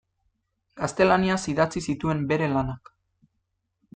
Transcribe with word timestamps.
Gaztelaniaz 0.79 1.37
idatzi 1.51 1.83
zituen 1.93 2.25
bere 2.33 2.47
lanak. 2.57 2.93